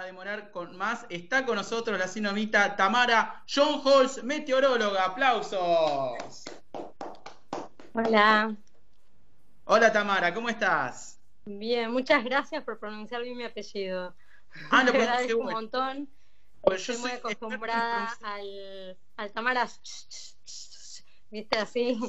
a 0.00 0.04
demorar 0.04 0.50
con 0.50 0.76
más. 0.78 1.04
Está 1.10 1.44
con 1.44 1.56
nosotros 1.56 1.98
la 1.98 2.08
sinomita 2.08 2.74
Tamara 2.74 3.44
John 3.52 3.82
Halls, 3.84 4.24
meteoróloga. 4.24 5.04
¡Aplausos! 5.04 6.44
Hola. 7.92 8.56
Hola 9.64 9.92
Tamara, 9.92 10.32
¿cómo 10.32 10.48
estás? 10.48 11.20
Bien, 11.44 11.92
muchas 11.92 12.24
gracias 12.24 12.64
por 12.64 12.78
pronunciar 12.78 13.22
bien 13.22 13.36
mi 13.36 13.44
apellido. 13.44 14.14
Ah, 14.70 14.84
no, 14.84 14.86
Te 14.92 14.98
pues, 14.98 15.08
agradezco 15.08 15.38
un 15.38 15.52
montón. 15.52 16.08
Pues 16.62 16.86
yo 16.86 16.94
Estoy 16.94 17.10
muy 17.10 17.18
acostumbrada 17.18 18.16
al, 18.22 18.98
al 19.16 19.32
Tamara. 19.32 19.68
¿Viste 21.30 21.58
así? 21.58 22.00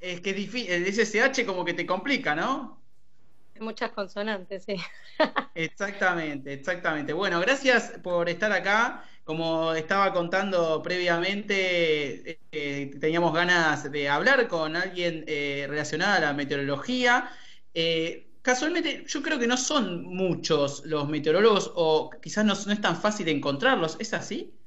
Es 0.00 0.22
que 0.22 0.30
es 0.30 0.36
difícil, 0.36 0.72
el 0.72 0.86
SSH 0.86 1.44
como 1.44 1.64
que 1.66 1.74
te 1.74 1.84
complica, 1.84 2.34
¿no? 2.34 2.83
Muchas 3.60 3.92
consonantes, 3.92 4.64
sí. 4.64 4.76
Exactamente, 5.54 6.52
exactamente. 6.52 7.12
Bueno, 7.12 7.40
gracias 7.40 7.92
por 8.02 8.28
estar 8.28 8.50
acá. 8.52 9.04
Como 9.22 9.72
estaba 9.72 10.12
contando 10.12 10.82
previamente, 10.82 12.40
eh, 12.50 12.90
teníamos 13.00 13.32
ganas 13.32 13.90
de 13.90 14.08
hablar 14.08 14.48
con 14.48 14.74
alguien 14.76 15.24
eh, 15.28 15.66
relacionado 15.68 16.16
a 16.16 16.20
la 16.20 16.32
meteorología. 16.34 17.30
Eh, 17.72 18.32
casualmente, 18.42 19.04
yo 19.06 19.22
creo 19.22 19.38
que 19.38 19.46
no 19.46 19.56
son 19.56 20.04
muchos 20.04 20.84
los 20.86 21.08
meteorólogos 21.08 21.72
o 21.76 22.10
quizás 22.20 22.44
no, 22.44 22.54
no 22.66 22.72
es 22.72 22.80
tan 22.80 22.96
fácil 23.00 23.28
encontrarlos. 23.28 23.96
¿Es 24.00 24.12
así? 24.12 24.58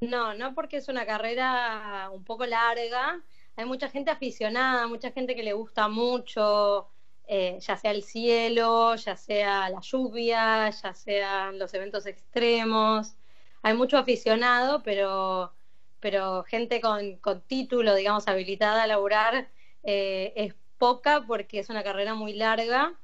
No, 0.00 0.34
no 0.34 0.54
porque 0.54 0.76
es 0.78 0.88
una 0.88 1.06
carrera 1.06 2.10
un 2.12 2.24
poco 2.24 2.46
larga. 2.46 3.22
Hay 3.56 3.64
mucha 3.64 3.88
gente 3.88 4.10
aficionada, 4.10 4.86
mucha 4.86 5.12
gente 5.12 5.34
que 5.34 5.42
le 5.42 5.52
gusta 5.52 5.88
mucho, 5.88 6.90
eh, 7.26 7.58
ya 7.60 7.76
sea 7.76 7.90
el 7.90 8.02
cielo, 8.02 8.94
ya 8.96 9.16
sea 9.16 9.68
la 9.70 9.80
lluvia, 9.80 10.70
ya 10.70 10.94
sean 10.94 11.58
los 11.58 11.72
eventos 11.74 12.06
extremos. 12.06 13.14
Hay 13.62 13.74
mucho 13.74 13.96
aficionado, 13.98 14.82
pero, 14.82 15.52
pero 16.00 16.44
gente 16.44 16.80
con, 16.80 17.16
con 17.16 17.40
título, 17.42 17.94
digamos, 17.94 18.28
habilitada 18.28 18.82
a 18.82 18.86
laburar 18.86 19.48
eh, 19.82 20.32
es 20.36 20.54
poca 20.78 21.24
porque 21.26 21.60
es 21.60 21.70
una 21.70 21.82
carrera 21.82 22.14
muy 22.14 22.34
larga 22.34 22.94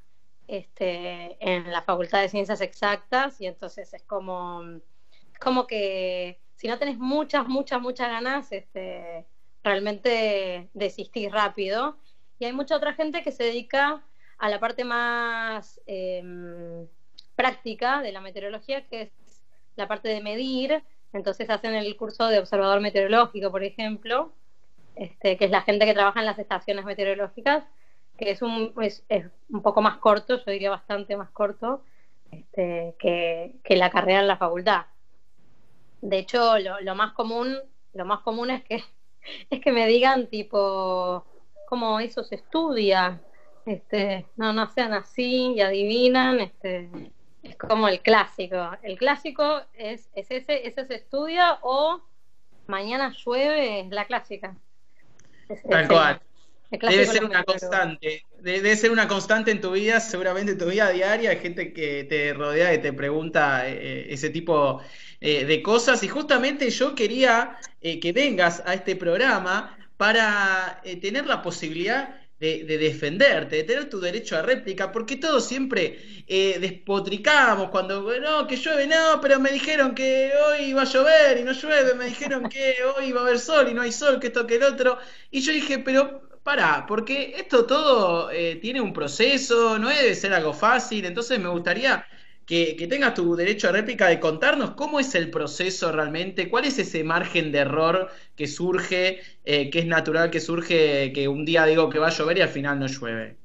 este, 0.49 1.37
en 1.41 1.71
la 1.71 1.83
Facultad 1.83 2.21
de 2.21 2.29
Ciencias 2.29 2.61
Exactas 2.61 3.41
y 3.41 3.47
entonces 3.47 3.95
es 3.95 4.03
como, 4.03 4.63
como 5.41 5.67
que 5.67 6.41
si 6.57 6.69
no 6.69 6.79
tenés 6.79 6.99
muchas, 6.99 7.49
muchas, 7.49 7.81
muchas 7.81 8.09
ganas, 8.09 8.53
este, 8.53 9.25
realmente 9.63 10.69
desistís 10.75 11.33
rápido. 11.33 11.97
Y 12.39 12.45
hay 12.45 12.53
mucha 12.53 12.77
otra 12.77 12.93
gente 12.93 13.23
que 13.23 13.33
se 13.33 13.45
dedica 13.45 14.03
a 14.41 14.49
la 14.49 14.59
parte 14.59 14.85
más 14.85 15.81
eh, 15.87 16.87
práctica 17.37 18.01
de 18.01 18.11
la 18.11 18.23
meteorología, 18.23 18.87
que 18.87 19.03
es 19.03 19.13
la 19.77 19.87
parte 19.87 20.09
de 20.09 20.23
medir. 20.23 20.83
Entonces 21.13 21.51
hacen 21.51 21.75
el 21.75 21.97
curso 21.97 22.27
de 22.29 22.39
observador 22.39 22.81
meteorológico, 22.81 23.51
por 23.51 23.63
ejemplo, 23.63 24.33
este, 24.97 25.37
que 25.37 25.45
es 25.45 25.51
la 25.51 25.61
gente 25.61 25.85
que 25.85 25.93
trabaja 25.93 26.21
en 26.21 26.27
las 26.27 26.39
estaciones 26.39 26.87
meteorológicas, 26.87 27.65
que 28.17 28.31
es 28.31 28.41
un, 28.41 28.73
es, 28.81 29.05
un 29.51 29.63
poco 29.63 29.83
más 29.83 29.99
corto, 29.99 30.39
yo 30.39 30.53
diría 30.53 30.71
bastante 30.71 31.17
más 31.17 31.31
corto, 31.31 31.83
este, 32.31 32.95
que, 32.99 33.77
la 33.77 33.91
carrera 33.91 34.21
en 34.21 34.29
la 34.29 34.39
facultad. 34.39 34.87
De 36.01 36.19
hecho, 36.19 36.59
lo, 36.59 36.81
lo, 36.81 36.95
más 36.95 37.13
común, 37.13 37.59
lo 37.93 38.05
más 38.07 38.21
común 38.21 38.51
es 38.51 38.65
que 38.65 38.83
es 39.51 39.61
que 39.61 39.73
me 39.73 39.87
digan 39.87 40.29
tipo 40.29 41.27
cómo 41.69 42.01
eso 42.01 42.25
se 42.25 42.37
estudia, 42.37 43.21
este, 43.73 44.27
no, 44.37 44.53
no 44.53 44.69
sean 44.69 44.93
así 44.93 45.55
y 45.55 45.61
adivinan, 45.61 46.41
este, 46.41 46.89
es 47.43 47.57
como 47.57 47.89
el 47.89 48.01
clásico. 48.01 48.71
El 48.83 48.99
clásico 48.99 49.63
es, 49.75 50.09
es 50.15 50.31
ese, 50.31 50.67
ese 50.67 50.87
se 50.87 50.95
estudia 50.97 51.59
o 51.63 52.01
mañana 52.67 53.15
llueve, 53.25 53.81
es 53.81 53.91
la 53.91 54.07
clásica. 54.07 54.57
Es, 55.49 55.63
Tal 55.63 55.89
cual. 55.89 56.21
Debe 56.71 57.05
ser 57.05 57.25
una 57.25 57.43
constante, 57.43 58.25
debe 58.39 58.77
ser 58.77 58.93
una 58.93 59.09
constante 59.09 59.51
en 59.51 59.61
tu 59.61 59.73
vida, 59.73 59.99
seguramente 59.99 60.53
en 60.53 60.59
tu 60.59 60.67
vida 60.67 60.91
diaria, 60.91 61.31
hay 61.31 61.39
gente 61.39 61.73
que 61.73 62.05
te 62.05 62.33
rodea 62.33 62.73
y 62.73 62.79
te 62.79 62.93
pregunta 62.93 63.69
eh, 63.69 64.13
ese 64.13 64.31
tipo 64.31 64.81
eh, 65.21 65.45
de 65.47 65.63
cosas 65.63 66.05
y 66.05 66.09
justamente 66.09 66.71
yo 66.71 66.95
quería 66.95 67.57
eh, 67.81 67.99
que 67.99 68.13
vengas 68.13 68.63
a 68.67 68.75
este 68.75 68.95
programa 68.95 69.77
para 69.97 70.81
tener 71.03 71.27
la 71.27 71.43
posibilidad 71.43 72.20
de, 72.41 72.65
de, 72.65 72.79
defenderte, 72.79 73.57
de 73.57 73.65
tener 73.65 73.89
tu 73.91 74.01
derecho 74.01 74.37
a 74.37 74.43
réplica, 74.43 74.91
porque 74.91 75.17
todos 75.17 75.47
siempre 75.47 76.25
eh, 76.27 76.59
despotricamos 76.59 77.71
cuando, 77.71 78.03
no, 78.21 78.47
que 78.47 78.57
llueve, 78.57 78.87
no, 78.87 79.21
pero 79.21 79.39
me 79.39 79.51
dijeron 79.51 79.95
que 79.95 80.33
hoy 80.49 80.65
iba 80.71 80.83
a 80.83 80.85
llover 80.87 81.39
y 81.39 81.45
no 81.45 81.53
llueve, 81.53 81.95
me 81.95 82.07
dijeron 82.07 82.49
que 82.49 82.77
hoy 82.97 83.07
iba 83.07 83.21
a 83.21 83.25
haber 83.25 83.39
sol 83.39 83.69
y 83.71 83.75
no 83.75 83.83
hay 83.83 83.93
sol, 83.93 84.19
que 84.19 84.29
esto 84.29 84.47
que 84.47 84.57
el 84.57 84.63
otro, 84.63 84.99
y 85.31 85.41
yo 85.43 85.53
dije, 85.53 85.79
pero 85.81 86.23
pará, 86.43 86.87
porque 86.89 87.35
esto 87.37 87.67
todo 87.67 88.31
eh, 88.31 88.57
tiene 88.57 88.81
un 88.81 88.93
proceso, 88.93 89.79
no 89.79 89.89
debe 89.91 90.15
ser 90.15 90.33
algo 90.33 90.55
fácil, 90.55 91.05
entonces 91.05 91.39
me 91.39 91.49
gustaría 91.51 92.07
que, 92.51 92.75
que, 92.75 92.89
tengas 92.89 93.15
tu 93.15 93.37
derecho 93.37 93.69
a 93.69 93.73
réplica 93.73 94.09
de 94.09 94.19
contarnos 94.19 94.73
cómo 94.73 94.99
es 94.99 95.15
el 95.15 95.31
proceso 95.31 95.93
realmente, 95.93 96.51
cuál 96.51 96.65
es 96.65 96.81
ese 96.81 97.05
margen 97.05 97.53
de 97.53 97.59
error 97.59 98.11
que 98.35 98.49
surge, 98.49 99.21
eh, 99.45 99.71
que 99.71 99.79
es 99.79 99.87
natural 99.87 100.33
que 100.33 100.41
surge, 100.41 101.13
que 101.13 101.29
un 101.29 101.45
día 101.45 101.65
digo 101.65 101.89
que 101.89 102.01
va 102.01 102.09
a 102.09 102.11
llover 102.11 102.39
y 102.39 102.41
al 102.41 102.49
final 102.49 102.81
no 102.81 102.89
llueve. 102.89 103.37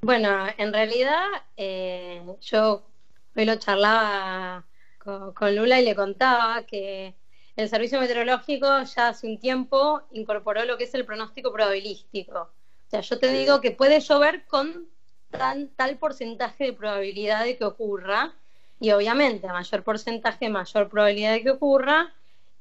Bueno, 0.00 0.46
en 0.56 0.72
realidad 0.72 1.26
eh, 1.56 2.22
yo 2.40 2.86
hoy 3.34 3.44
lo 3.44 3.56
charlaba 3.56 4.64
con, 4.98 5.32
con 5.34 5.56
Lula 5.56 5.80
y 5.80 5.84
le 5.84 5.96
contaba 5.96 6.64
que 6.66 7.16
el 7.56 7.68
servicio 7.68 7.98
meteorológico 7.98 8.84
ya 8.84 9.08
hace 9.08 9.26
un 9.26 9.40
tiempo 9.40 10.02
incorporó 10.12 10.64
lo 10.64 10.78
que 10.78 10.84
es 10.84 10.94
el 10.94 11.04
pronóstico 11.04 11.52
probabilístico. 11.52 12.42
O 12.42 12.90
sea, 12.90 13.00
yo 13.00 13.18
te 13.18 13.32
digo 13.32 13.60
que 13.60 13.72
puede 13.72 13.98
llover 13.98 14.46
con 14.46 14.86
tal 15.30 15.96
porcentaje 15.98 16.64
de 16.64 16.72
probabilidad 16.72 17.44
de 17.44 17.56
que 17.56 17.64
ocurra, 17.64 18.34
y 18.80 18.92
obviamente 18.92 19.46
mayor 19.48 19.82
porcentaje, 19.82 20.48
mayor 20.48 20.88
probabilidad 20.88 21.32
de 21.32 21.42
que 21.42 21.50
ocurra, 21.50 22.12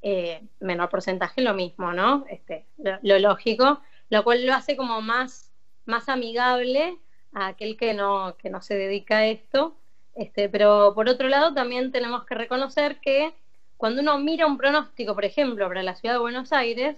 eh, 0.02 0.42
menor 0.60 0.90
porcentaje 0.90 1.42
lo 1.42 1.54
mismo, 1.54 1.94
¿no? 1.94 2.26
Este, 2.30 2.66
lo, 2.78 3.20
lógico, 3.20 3.82
lo 4.10 4.24
cual 4.24 4.46
lo 4.46 4.54
hace 4.54 4.76
como 4.76 5.02
más, 5.02 5.52
más 5.86 6.10
amigable 6.10 6.98
a 7.34 7.48
aquel 7.48 7.78
que 7.78 7.94
no, 7.94 8.36
que 8.38 8.50
no 8.50 8.62
se 8.62 8.76
dedica 8.76 9.18
a 9.18 9.26
esto. 9.26 9.76
Este, 10.16 10.50
pero 10.50 10.94
por 10.96 11.10
otro 11.10 11.28
lado, 11.28 11.54
también 11.54 11.92
tenemos 11.92 12.26
que 12.26 12.36
reconocer 12.36 13.00
que 13.00 13.34
cuando 13.78 14.02
uno 14.02 14.18
mira 14.18 14.48
un 14.48 14.58
pronóstico, 14.58 15.14
por 15.14 15.26
ejemplo, 15.26 15.68
para 15.68 15.84
la 15.84 15.96
ciudad 15.96 16.16
de 16.16 16.20
Buenos 16.20 16.52
Aires, 16.52 16.96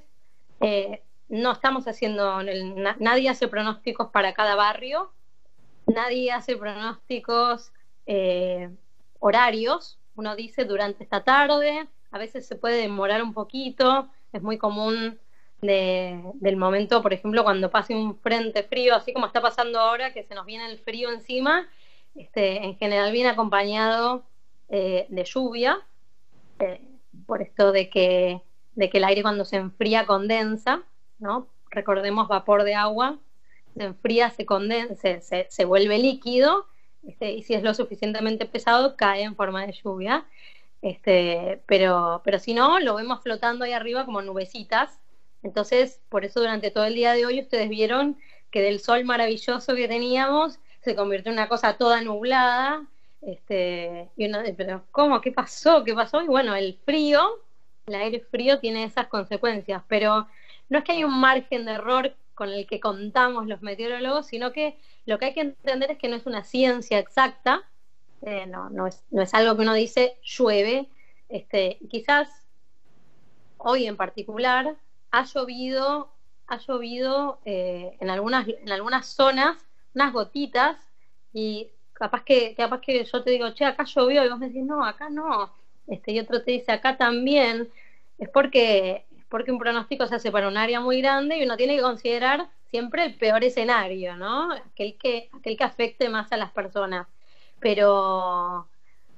eh, 0.62 1.02
no 1.28 1.52
estamos 1.52 1.88
haciendo, 1.88 2.40
el, 2.40 2.82
na, 2.82 2.96
nadie 3.00 3.30
hace 3.30 3.50
pronósticos 3.50 4.10
para 4.12 4.34
cada 4.34 4.56
barrio, 4.56 5.12
nadie 5.94 6.32
hace 6.32 6.58
pronósticos 6.58 7.72
eh, 8.06 8.70
horarios, 9.20 10.00
uno 10.16 10.36
dice 10.36 10.66
durante 10.66 11.04
esta 11.04 11.24
tarde, 11.24 11.88
a 12.12 12.18
veces 12.18 12.48
se 12.48 12.56
puede 12.56 12.82
demorar 12.82 13.22
un 13.22 13.34
poquito, 13.34 14.10
es 14.34 14.42
muy 14.42 14.58
común 14.58 15.20
de, 15.62 16.22
del 16.36 16.58
momento, 16.58 17.02
por 17.02 17.14
ejemplo, 17.14 17.44
cuando 17.44 17.70
pase 17.70 17.96
un 17.96 18.18
frente 18.20 18.64
frío, 18.64 18.96
así 18.96 19.14
como 19.14 19.28
está 19.28 19.42
pasando 19.42 19.80
ahora, 19.80 20.14
que 20.14 20.24
se 20.24 20.36
nos 20.36 20.46
viene 20.46 20.66
el 20.72 20.80
frío 20.80 21.12
encima, 21.12 21.68
este, 22.16 22.64
en 22.66 22.76
general 22.78 23.12
viene 23.12 23.30
acompañado 23.30 24.24
eh, 24.70 25.06
de 25.10 25.24
lluvia, 25.24 25.80
eh, 26.60 26.82
por 27.26 27.42
esto 27.42 27.72
de 27.72 27.90
que, 27.90 28.42
de 28.76 28.90
que 28.90 28.98
el 28.98 29.04
aire 29.04 29.22
cuando 29.22 29.46
se 29.46 29.58
enfría 29.58 30.06
condensa, 30.06 30.84
¿no? 31.20 31.48
Recordemos 31.70 32.28
vapor 32.28 32.64
de 32.64 32.76
agua, 32.76 33.20
se 33.76 33.84
enfría, 33.84 34.30
se 34.30 34.46
condensa, 34.46 35.22
se, 35.22 35.48
se, 35.50 35.66
vuelve 35.66 35.98
líquido, 35.98 36.68
este, 37.08 37.32
y 37.32 37.44
si 37.44 37.54
es 37.54 37.64
lo 37.64 37.74
suficientemente 37.74 38.46
pesado, 38.46 38.96
cae 38.96 39.24
en 39.24 39.36
forma 39.36 39.66
de 39.66 39.74
lluvia. 39.74 40.26
Este, 40.82 41.62
pero, 41.66 42.22
pero 42.24 42.40
si 42.40 42.54
no, 42.54 42.80
lo 42.80 42.96
vemos 42.96 43.22
flotando 43.22 43.66
ahí 43.66 43.74
arriba 43.74 44.06
como 44.06 44.22
nubecitas. 44.22 45.00
Entonces, 45.44 46.02
por 46.10 46.26
eso 46.26 46.40
durante 46.40 46.72
todo 46.72 46.86
el 46.86 46.96
día 46.96 47.14
de 47.14 47.26
hoy 47.26 47.42
ustedes 47.42 47.70
vieron 47.70 48.18
que 48.52 48.62
del 48.62 48.80
sol 48.80 49.06
maravilloso 49.06 49.76
que 49.76 49.88
teníamos 49.88 50.60
se 50.82 50.96
convirtió 50.96 51.32
en 51.32 51.38
una 51.38 51.50
cosa 51.50 51.78
toda 51.78 52.02
nublada. 52.02 52.86
Este, 53.22 54.10
y 54.16 54.28
uno, 54.28 54.40
pero 54.56 54.86
¿cómo? 54.92 55.22
¿Qué 55.22 55.32
pasó? 55.32 55.84
¿Qué 55.84 55.94
pasó? 55.94 56.22
Y 56.22 56.28
bueno, 56.28 56.56
el 56.56 56.78
frío, 56.86 57.42
el 57.88 57.96
aire 57.96 58.22
frío 58.32 58.60
tiene 58.60 58.86
esas 58.86 59.08
consecuencias, 59.08 59.84
pero 59.88 60.28
no 60.70 60.78
es 60.78 60.84
que 60.84 60.94
hay 60.94 61.04
un 61.04 61.20
margen 61.20 61.66
de 61.66 61.74
error 61.74 62.16
con 62.40 62.50
el 62.50 62.66
que 62.66 62.80
contamos 62.80 63.48
los 63.48 63.62
meteorólogos, 63.62 64.28
sino 64.28 64.54
que 64.54 64.80
lo 65.06 65.20
que 65.20 65.26
hay 65.26 65.34
que 65.34 65.42
entender 65.42 65.92
es 65.92 65.98
que 65.98 66.08
no 66.08 66.16
es 66.16 66.26
una 66.26 66.46
ciencia 66.46 66.98
exacta, 66.98 67.64
eh, 68.22 68.46
no, 68.48 68.88
es, 68.88 69.34
algo 69.34 69.58
que 69.58 69.64
uno 69.64 69.74
dice 69.74 70.18
llueve, 70.24 70.88
este, 71.28 71.80
quizás 71.90 72.30
hoy 73.58 73.88
en 73.88 73.98
particular 73.98 74.78
ha 75.12 75.26
llovido, 75.26 76.14
ha 76.48 76.58
llovido 76.60 77.40
eh, 77.44 77.98
en, 78.00 78.10
algunas, 78.10 78.48
en 78.48 78.72
algunas 78.72 79.08
zonas 79.08 79.58
unas 79.94 80.14
gotitas 80.14 80.78
y 81.34 81.68
capaz 81.92 82.24
que, 82.24 82.56
capaz 82.56 82.80
que 82.80 83.04
yo 83.04 83.22
te 83.22 83.32
digo, 83.32 83.50
che, 83.52 83.66
acá 83.66 83.84
llovió, 83.84 84.24
y 84.24 84.30
vos 84.30 84.40
me 84.40 84.48
decís, 84.48 84.64
no, 84.64 84.86
acá 84.86 85.10
no, 85.10 85.52
este, 85.88 86.14
y 86.14 86.20
otro 86.20 86.42
te 86.42 86.52
dice, 86.52 86.72
acá 86.72 86.96
también, 86.96 87.70
es 88.18 88.30
porque, 88.30 89.06
porque 89.30 89.52
un 89.52 89.60
pronóstico 89.60 90.08
se 90.08 90.16
hace 90.16 90.32
para 90.32 90.48
un 90.48 90.58
área 90.58 90.80
muy 90.80 91.02
grande 91.02 91.38
y 91.38 91.44
uno 91.44 91.58
tiene 91.58 91.76
que 91.76 91.82
considerar 91.82 92.50
siempre 92.70 93.06
el 93.06 93.16
peor 93.16 93.44
escenario, 93.44 94.16
¿no? 94.16 94.52
Aquel 94.52 94.98
que, 94.98 95.30
aquel 95.34 95.58
que 95.58 95.64
afecte 95.64 96.10
más 96.10 96.32
a 96.32 96.38
las 96.38 96.52
personas. 96.52 97.08
Pero, 97.60 98.68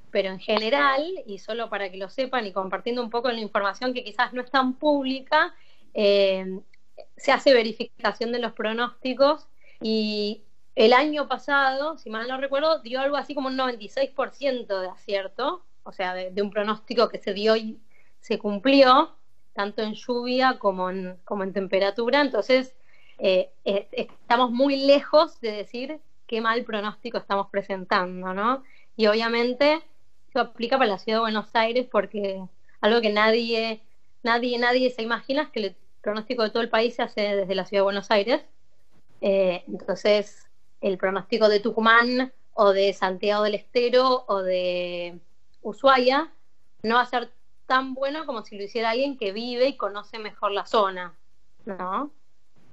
pero 0.09 0.29
en 0.29 0.39
general, 0.39 1.03
y 1.25 1.39
solo 1.39 1.69
para 1.69 1.89
que 1.89 1.97
lo 1.97 2.09
sepan 2.09 2.45
y 2.45 2.51
compartiendo 2.51 3.01
un 3.01 3.09
poco 3.09 3.31
la 3.31 3.39
información 3.39 3.93
que 3.93 4.03
quizás 4.03 4.33
no 4.33 4.41
es 4.41 4.51
tan 4.51 4.73
pública, 4.73 5.53
eh, 5.93 6.59
se 7.17 7.31
hace 7.31 7.53
verificación 7.53 8.31
de 8.31 8.39
los 8.39 8.53
pronósticos 8.53 9.47
y 9.81 10.43
el 10.75 10.93
año 10.93 11.27
pasado, 11.27 11.97
si 11.97 12.09
mal 12.09 12.27
no 12.27 12.39
recuerdo, 12.39 12.79
dio 12.79 13.01
algo 13.01 13.17
así 13.17 13.35
como 13.35 13.49
un 13.49 13.57
96% 13.57 14.79
de 14.79 14.87
acierto, 14.87 15.63
o 15.83 15.91
sea, 15.91 16.13
de, 16.13 16.41
un 16.41 16.49
pronóstico 16.49 17.09
que 17.09 17.17
se 17.17 17.33
dio 17.33 17.55
y 17.55 17.79
se 18.19 18.39
cumplió, 18.39 19.15
tanto 19.53 19.81
en 19.81 19.93
lluvia 19.93 20.57
como 20.59 20.89
en, 20.89 21.17
como 21.25 21.43
en 21.43 21.53
temperatura. 21.53 22.21
Entonces, 22.21 22.73
eh, 23.17 23.51
estamos 23.63 24.51
muy 24.51 24.77
lejos 24.77 25.39
de 25.41 25.51
decir 25.51 25.99
qué 26.27 26.41
mal 26.41 26.63
pronóstico 26.63 27.17
estamos 27.17 27.47
presentando, 27.49 28.33
¿no? 28.33 28.63
Y 28.95 29.07
obviamente 29.07 29.81
eso 30.29 30.39
aplica 30.39 30.77
para 30.77 30.91
la 30.91 30.97
ciudad 30.97 31.17
de 31.17 31.21
Buenos 31.21 31.49
Aires 31.53 31.87
porque 31.91 32.41
algo 32.79 33.01
que 33.01 33.11
nadie, 33.11 33.81
nadie, 34.23 34.57
nadie 34.57 34.89
se 34.89 35.01
imagina 35.01 35.43
es 35.43 35.49
que 35.49 35.59
el 35.59 35.75
pronóstico 36.01 36.43
de 36.43 36.49
todo 36.49 36.63
el 36.63 36.69
país 36.69 36.95
se 36.95 37.03
hace 37.03 37.35
desde 37.35 37.55
la 37.55 37.65
ciudad 37.65 37.81
de 37.81 37.85
Buenos 37.85 38.11
Aires. 38.11 38.41
Eh, 39.21 39.63
entonces, 39.67 40.47
el 40.79 40.97
pronóstico 40.97 41.47
de 41.49 41.59
Tucumán 41.59 42.31
o 42.53 42.71
de 42.73 42.93
Santiago 42.93 43.43
del 43.43 43.55
Estero 43.55 44.25
o 44.27 44.41
de 44.41 45.19
Ushuaia 45.61 46.31
no 46.83 46.95
va 46.95 47.01
a 47.01 47.05
ser 47.05 47.29
tan 47.71 47.93
bueno 47.93 48.25
como 48.25 48.43
si 48.43 48.57
lo 48.57 48.65
hiciera 48.65 48.89
alguien 48.89 49.17
que 49.17 49.31
vive 49.31 49.65
y 49.69 49.77
conoce 49.77 50.19
mejor 50.19 50.51
la 50.51 50.65
zona, 50.65 51.13
¿no? 51.63 52.11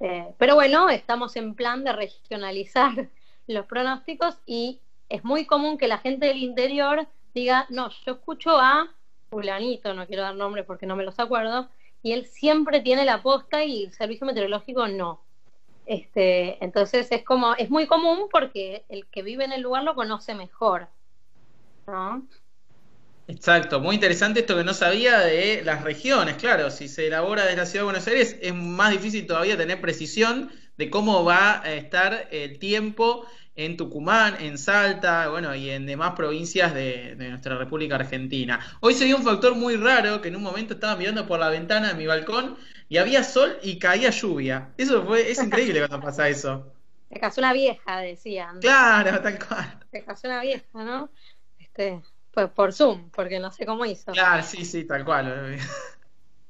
Eh, 0.01 0.35
pero 0.39 0.57
bueno, 0.57 0.89
estamos 0.89 1.37
en 1.37 1.55
plan 1.55 1.85
de 1.85 1.93
regionalizar 1.93 3.09
los 3.47 3.67
pronósticos 3.67 4.41
y 4.45 4.81
es 5.09 5.23
muy 5.23 5.47
común 5.47 5.79
que 5.79 5.87
la 5.87 5.99
gente 5.99 6.27
del 6.27 6.39
interior 6.39 7.07
diga, 7.33 7.65
no, 7.69 7.91
yo 8.05 8.15
escucho 8.15 8.59
a 8.59 8.93
fulanito, 9.31 9.95
no 9.95 10.05
quiero 10.09 10.25
dar 10.25 10.35
nombre 10.35 10.65
porque 10.65 10.85
no 10.85 10.97
me 10.97 11.05
los 11.05 11.21
acuerdo, 11.21 11.69
y 12.03 12.11
él 12.11 12.27
siempre 12.27 12.81
tiene 12.81 13.05
la 13.05 13.23
posta 13.23 13.63
y 13.63 13.85
el 13.85 13.93
servicio 13.93 14.27
meteorológico 14.27 14.89
no. 14.89 15.21
Este, 15.87 16.63
entonces 16.65 17.07
es 17.13 17.23
como, 17.23 17.55
es 17.55 17.71
muy 17.71 17.87
común 17.87 18.27
porque 18.33 18.85
el 18.89 19.07
que 19.07 19.23
vive 19.23 19.45
en 19.45 19.53
el 19.53 19.61
lugar 19.61 19.85
lo 19.85 19.95
conoce 19.95 20.35
mejor. 20.35 20.89
¿no? 21.87 22.27
Exacto, 23.29 23.79
muy 23.79 23.95
interesante 23.95 24.41
esto 24.41 24.57
que 24.57 24.65
no 24.65 24.73
sabía 24.73 25.19
de 25.21 25.63
las 25.63 25.85
regiones, 25.85 26.37
claro, 26.37 26.71
si 26.71 26.89
se 26.89 27.09
elabora 27.09 27.45
desde 27.45 27.59
la 27.59 27.67
ciudad 27.67 27.83
de 27.83 27.85
Buenos 27.85 28.07
Aires 28.07 28.39
es 28.41 28.55
más 28.55 28.91
difícil 28.91 29.27
todavía 29.27 29.55
tener 29.55 29.83
precisión 29.83 30.51
de 30.79 30.89
cómo 30.89 31.25
va 31.25 31.61
a 31.63 31.75
estar 31.75 32.29
el 32.31 32.59
tiempo 32.59 33.27
en 33.55 33.77
Tucumán, 33.77 34.37
en 34.41 34.57
Salta, 34.57 35.29
bueno, 35.29 35.55
y 35.55 35.69
en 35.69 35.85
demás 35.85 36.15
provincias 36.17 36.73
de, 36.73 37.17
nuestra 37.17 37.59
República 37.59 37.97
Argentina. 37.97 38.61
Hoy 38.81 38.95
se 38.95 39.05
dio 39.05 39.17
un 39.17 39.25
factor 39.25 39.55
muy 39.57 39.77
raro 39.77 40.23
que 40.23 40.29
en 40.29 40.37
un 40.37 40.43
momento 40.43 40.75
estaba 40.75 40.97
mirando 40.97 41.27
por 41.27 41.39
la 41.39 41.51
ventana 41.51 41.89
de 41.89 41.95
mi 41.95 42.07
balcón 42.07 42.57
y 42.89 42.97
había 42.97 43.25
sol 43.25 43.59
y 43.63 43.79
caía 43.79 44.09
lluvia. 44.09 44.73
Eso 44.79 45.05
fue, 45.05 45.31
es 45.31 45.43
increíble 45.43 45.81
cuando 45.87 46.07
pasa 46.07 46.29
eso. 46.29 46.73
Se 47.11 47.19
casó 47.21 47.41
una 47.41 47.53
vieja, 47.53 47.99
decían. 47.99 48.61
Claro, 48.61 49.21
tal 49.21 49.39
cual. 49.45 49.79
Se 49.91 50.05
casó 50.05 50.29
una 50.29 50.41
vieja, 50.41 50.65
¿no? 50.73 51.11
Este, 51.59 52.01
pues 52.39 52.51
por 52.53 52.73
Zoom, 52.73 53.11
porque 53.11 53.41
no 53.41 53.51
sé 53.51 53.67
cómo 53.67 53.85
hizo. 53.85 54.13
Claro, 54.13 54.45
sí, 54.45 54.65
sí, 54.65 54.85
tal 54.85 55.05
cual. 55.05 55.59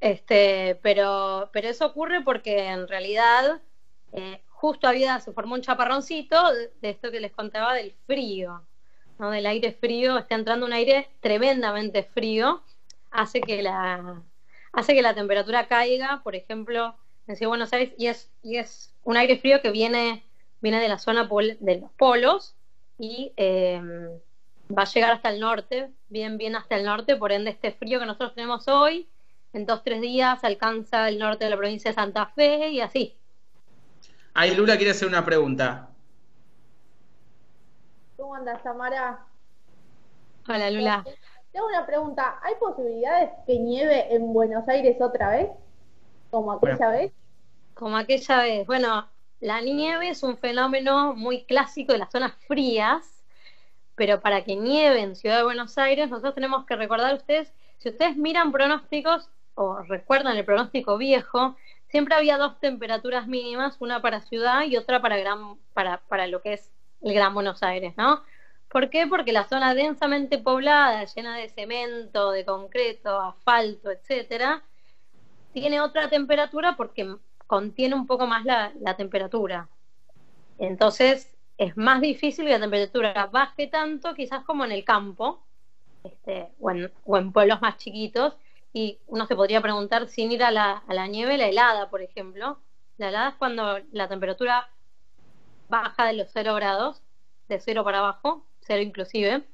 Este, 0.00 0.79
pero, 0.82 1.50
pero 1.52 1.69
eso 1.69 1.87
ocurre 1.87 2.20
porque 2.20 2.69
en 2.69 2.87
realidad 2.87 3.61
eh, 4.12 4.40
justo 4.49 4.87
había, 4.87 5.19
se 5.19 5.32
formó 5.32 5.55
un 5.55 5.62
chaparroncito 5.62 6.52
de, 6.52 6.90
esto 6.90 7.11
que 7.11 7.19
les 7.19 7.32
contaba 7.32 7.75
del 7.75 7.94
frío, 8.06 8.62
¿no? 9.19 9.31
Del 9.31 9.46
aire 9.46 9.73
frío, 9.73 10.19
está 10.19 10.35
entrando 10.35 10.67
un 10.67 10.73
aire 10.73 11.08
tremendamente 11.20 12.05
frío, 12.05 12.62
hace 13.11 13.41
que 13.41 13.62
la, 13.62 14.23
hace 14.73 14.94
que 14.94 15.02
la 15.02 15.14
temperatura 15.14 15.67
caiga, 15.67 16.20
por 16.23 16.37
ejemplo, 16.37 16.94
en 17.26 17.34
Ciudad 17.34 17.46
de 17.46 17.56
Buenos 17.56 17.73
Aires, 17.73 17.94
y 17.96 18.06
es, 18.06 18.31
y 18.43 18.58
es 18.58 18.94
un 19.05 19.17
aire 19.17 19.38
frío 19.38 19.62
que 19.62 19.70
viene, 19.70 20.23
viene 20.61 20.81
de 20.81 20.88
la 20.88 20.99
zona 20.99 21.29
de 21.61 21.81
los 21.81 21.91
polos 21.93 22.55
y 22.99 23.32
em, 23.37 24.20
va 24.76 24.82
a 24.82 24.87
llegar 24.87 25.12
hasta 25.12 25.31
el 25.31 25.41
norte, 25.41 25.91
bien, 26.09 26.38
bien 26.38 26.56
hasta 26.56 26.76
el 26.76 26.85
norte, 26.85 27.17
por 27.17 27.32
ende 27.32 27.50
este 27.50 27.73
frío 27.73 27.99
que 27.99 28.06
nosotros 28.06 28.35
tenemos 28.35 28.69
hoy, 28.69 29.09
en 29.53 29.67
dos, 29.67 29.82
tres 29.82 30.00
días 30.00 30.44
alcanza 30.44 31.09
el 31.09 31.19
norte 31.19 31.44
de 31.44 31.50
la 31.50 31.56
provincia 31.56 31.91
de 31.91 31.94
Santa 31.94 32.26
Fe 32.26 32.69
y 32.69 32.81
así. 32.81 33.17
Ahí 34.35 34.55
Lula 34.55 34.76
quiere 34.76 34.93
hacer 34.93 35.09
una 35.09 35.25
pregunta. 35.25 35.88
¿Cómo 38.17 38.35
andas, 38.35 38.62
Tamara? 38.62 39.25
Hola, 40.49 40.70
Lula. 40.70 41.05
Tengo 41.53 41.67
una 41.67 41.87
pregunta. 41.87 42.38
¿Hay 42.43 42.55
posibilidades 42.61 43.31
que 43.47 43.59
nieve 43.59 44.15
en 44.15 44.32
Buenos 44.32 44.69
Aires 44.69 44.97
otra 45.00 45.31
vez? 45.31 45.49
¿Como 46.31 46.53
aquella 46.53 46.88
vez? 46.91 47.12
Como 47.75 47.97
aquella 47.97 48.38
vez. 48.43 48.67
Bueno, 48.67 49.09
la 49.41 49.61
nieve 49.61 50.11
es 50.11 50.23
un 50.23 50.37
fenómeno 50.37 51.15
muy 51.15 51.44
clásico 51.44 51.93
de 51.93 51.99
las 51.99 52.12
zonas 52.12 52.32
frías, 52.47 53.18
pero 53.99 54.21
para 54.21 54.45
que 54.45 54.55
nieve 54.55 55.00
en 55.00 55.17
Ciudad 55.17 55.39
de 55.39 55.43
Buenos 55.43 55.77
Aires, 55.77 56.09
nosotros 56.09 56.35
tenemos 56.35 56.65
que 56.65 56.77
recordar 56.77 57.15
ustedes, 57.17 57.53
si 57.79 57.91
ustedes 57.91 58.17
miran 58.17 58.53
pronósticos 58.53 59.29
o 59.55 59.83
recuerdan 59.83 60.37
el 60.37 60.45
pronóstico 60.45 60.97
viejo, 60.97 61.56
siempre 61.89 62.15
había 62.15 62.39
dos 62.39 62.61
temperaturas 62.61 63.27
mínimas, 63.27 63.77
una 63.81 64.00
para 64.00 64.21
ciudad 64.21 64.62
y 64.62 64.77
otra 64.77 65.03
para, 65.03 65.19
gran, 65.19 65.56
para, 65.75 65.99
para 66.09 66.29
lo 66.29 66.41
que 66.41 66.55
es 66.55 66.73
el 67.03 67.12
Gran 67.12 67.35
Buenos 67.35 67.62
Aires, 67.62 67.95
¿no? 67.97 68.23
¿Por 68.71 68.89
qué? 68.89 69.06
Porque 69.06 69.33
la 69.33 69.49
zona 69.49 69.75
densamente 69.75 70.39
poblada, 70.39 71.05
llena 71.05 71.37
de 71.37 71.49
cemento, 71.49 72.31
de 72.31 72.44
concreto, 72.44 73.21
asfalto, 73.21 73.91
etcétera, 73.91 74.62
tiene 75.53 75.81
otra 75.81 76.09
temperatura 76.09 76.77
porque 76.77 77.17
contiene 77.47 77.97
un 77.97 78.06
poco 78.06 78.27
más 78.27 78.44
la, 78.44 78.73
la 78.81 78.97
temperatura. 78.97 79.69
Entonces, 80.59 81.33
es 81.58 81.76
más 81.76 82.00
difícil 82.00 82.44
que 82.46 82.52
la 82.52 82.60
temperatura 82.60 83.26
baje 83.26 83.66
tanto, 83.66 84.14
quizás 84.14 84.44
como 84.44 84.64
en 84.64 84.72
el 84.72 84.84
campo, 84.84 85.44
este, 86.05 86.49
o, 86.60 86.70
en, 86.70 86.90
o 87.05 87.19
en 87.19 87.32
pueblos 87.32 87.60
más 87.60 87.77
chiquitos, 87.77 88.36
y 88.72 88.98
uno 89.08 89.27
se 89.27 89.34
podría 89.34 89.60
preguntar 89.60 90.08
sin 90.08 90.31
ir 90.31 90.44
a 90.44 90.50
la, 90.50 90.84
a 90.86 90.94
la 90.94 91.06
nieve, 91.08 91.36
la 91.36 91.48
helada, 91.48 91.91
por 91.91 92.00
ejemplo. 92.00 92.58
La 92.96 93.08
helada 93.08 93.31
es 93.31 93.34
cuando 93.34 93.79
la 93.93 94.08
temperatura 94.08 94.69
baja 95.69 96.06
de 96.06 96.15
los 96.15 96.31
0 96.32 96.55
grados, 96.55 97.03
de 97.48 97.60
0 97.60 97.82
para 97.84 97.98
abajo, 97.98 98.44
0 98.60 98.82
inclusive, 98.82 99.44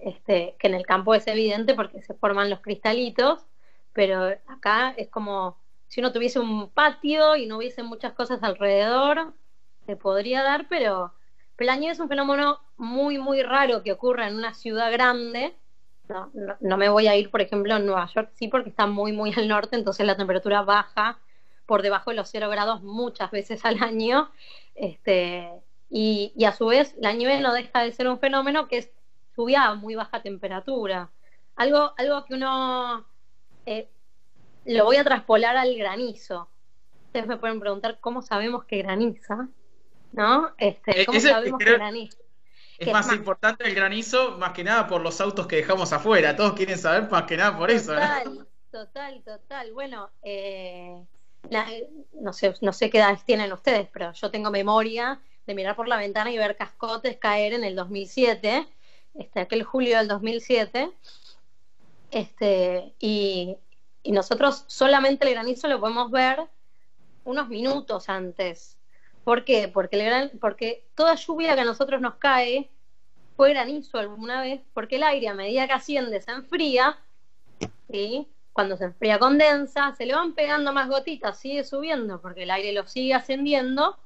este, 0.00 0.54
que 0.58 0.68
en 0.68 0.74
el 0.74 0.86
campo 0.86 1.14
es 1.14 1.26
evidente 1.26 1.74
porque 1.74 2.02
se 2.02 2.14
forman 2.14 2.50
los 2.50 2.60
cristalitos, 2.60 3.46
pero 3.92 4.36
acá 4.46 4.94
es 4.96 5.08
como 5.08 5.56
si 5.86 6.00
uno 6.00 6.12
tuviese 6.12 6.38
un 6.38 6.68
patio 6.70 7.36
y 7.36 7.46
no 7.46 7.56
hubiese 7.56 7.82
muchas 7.82 8.12
cosas 8.12 8.42
alrededor, 8.42 9.32
se 9.86 9.96
podría 9.96 10.42
dar, 10.42 10.68
pero, 10.68 11.14
pero 11.58 11.72
la 11.72 11.76
nieve 11.76 11.92
es 11.92 11.98
un 11.98 12.08
fenómeno 12.08 12.60
muy, 12.76 13.18
muy 13.18 13.42
raro 13.42 13.82
que 13.82 13.90
ocurre 13.90 14.28
en 14.28 14.36
una 14.36 14.54
ciudad 14.54 14.92
grande, 14.92 15.56
no, 16.60 16.76
me 16.76 16.88
voy 16.88 17.08
a 17.08 17.16
ir, 17.16 17.32
por 17.32 17.42
ejemplo, 17.42 17.74
en 17.76 17.84
Nueva 17.84 18.08
York, 18.14 18.30
sí, 18.34 18.46
porque 18.46 18.70
está 18.70 18.86
muy, 18.86 19.10
muy 19.10 19.34
al 19.36 19.48
norte, 19.48 19.74
entonces 19.74 20.06
la 20.06 20.16
temperatura 20.16 20.62
baja 20.62 21.18
por 21.66 21.82
debajo 21.82 22.10
de 22.10 22.16
los 22.16 22.30
cero 22.30 22.48
grados 22.48 22.82
muchas 22.84 23.32
veces 23.32 23.64
al 23.64 23.82
año. 23.82 24.30
Este, 24.76 25.50
y, 25.90 26.32
a 26.44 26.52
su 26.52 26.66
vez, 26.66 26.94
la 27.00 27.12
nieve 27.12 27.40
no 27.40 27.52
deja 27.52 27.82
de 27.82 27.90
ser 27.90 28.06
un 28.06 28.20
fenómeno 28.20 28.68
que 28.68 28.78
es 28.78 28.90
lluvia 29.36 29.64
a 29.64 29.74
muy 29.74 29.96
baja 29.96 30.22
temperatura. 30.22 31.10
Algo, 31.56 31.92
algo 31.98 32.24
que 32.24 32.34
uno 32.34 33.04
eh, 33.66 33.88
lo 34.64 34.84
voy 34.84 34.96
a 34.96 35.04
traspolar 35.04 35.56
al 35.56 35.74
granizo. 35.74 36.48
Ustedes 37.06 37.26
me 37.26 37.36
pueden 37.36 37.58
preguntar 37.58 37.98
cómo 38.00 38.22
sabemos 38.22 38.64
que 38.64 38.78
graniza, 38.78 39.48
¿no? 40.12 40.52
Este, 40.58 41.02
eh, 41.02 41.06
¿Cómo 41.06 41.20
sabemos 41.20 41.58
que 41.58 41.72
graniza? 41.72 42.18
Es 42.78 42.92
más, 42.92 43.12
importante 43.12 43.64
el 43.64 43.74
granizo, 43.74 44.38
más 44.38 44.52
que 44.52 44.62
nada 44.62 44.86
por 44.86 45.00
los 45.00 45.20
autos 45.20 45.48
que 45.48 45.56
dejamos 45.56 45.92
afuera. 45.92 46.36
Todos 46.36 46.52
quieren 46.52 46.78
saber 46.78 47.10
más 47.10 47.24
que 47.24 47.36
nada 47.36 47.58
por 47.58 47.72
eso. 47.72 47.92
Total, 47.92 48.46
total, 48.70 49.22
total. 49.24 49.72
Bueno, 49.72 50.10
eh, 50.22 50.96
no, 52.12 52.32
sé, 52.32 52.54
no 52.60 52.72
sé 52.72 52.88
qué 52.88 52.98
edades 52.98 53.24
tienen 53.24 53.52
ustedes, 53.52 53.88
pero 53.92 54.12
yo 54.12 54.30
tengo 54.30 54.50
memoria 54.52 55.20
de 55.44 55.54
mirar 55.54 55.74
por 55.74 55.88
la 55.88 55.96
ventana 55.96 56.30
y 56.30 56.38
ver 56.38 56.56
cascotes 56.56 57.16
caer 57.16 57.52
en 57.52 57.64
el 57.64 57.74
2007, 57.74 58.68
este, 59.14 59.40
aquel 59.40 59.64
julio 59.64 59.98
del 59.98 60.06
2007. 60.06 60.90
Este, 62.12 62.94
y, 63.00 63.56
y 64.04 64.12
nosotros 64.12 64.64
solamente 64.68 65.26
el 65.26 65.34
granizo 65.34 65.66
lo 65.66 65.80
podemos 65.80 66.12
ver 66.12 66.38
unos 67.24 67.48
minutos 67.48 68.08
antes 68.08 68.77
¿Por 69.28 69.44
qué? 69.44 69.68
Porque, 69.68 70.30
porque 70.40 70.86
toda 70.94 71.14
lluvia 71.14 71.54
que 71.54 71.60
a 71.60 71.64
nosotros 71.66 72.00
nos 72.00 72.14
cae 72.14 72.70
fue 73.36 73.50
granizo 73.50 73.98
alguna 73.98 74.40
vez, 74.40 74.62
porque 74.72 74.96
el 74.96 75.02
aire 75.02 75.28
a 75.28 75.34
medida 75.34 75.66
que 75.66 75.74
asciende 75.74 76.22
se 76.22 76.30
enfría, 76.30 76.96
¿sí? 77.90 78.26
cuando 78.54 78.78
se 78.78 78.84
enfría 78.84 79.18
condensa, 79.18 79.94
se 79.96 80.06
le 80.06 80.14
van 80.14 80.32
pegando 80.32 80.72
más 80.72 80.88
gotitas, 80.88 81.38
sigue 81.38 81.62
subiendo 81.62 82.22
porque 82.22 82.44
el 82.44 82.50
aire 82.50 82.72
lo 82.72 82.86
sigue 82.86 83.12
ascendiendo. 83.12 83.98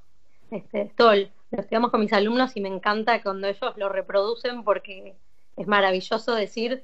Este, 0.50 0.82
esto 0.82 1.14
lo 1.14 1.28
estudiamos 1.52 1.92
con 1.92 2.00
mis 2.00 2.12
alumnos 2.12 2.56
y 2.56 2.60
me 2.60 2.68
encanta 2.68 3.22
cuando 3.22 3.46
ellos 3.46 3.74
lo 3.76 3.88
reproducen 3.90 4.64
porque 4.64 5.14
es 5.56 5.68
maravilloso 5.68 6.34
decir, 6.34 6.82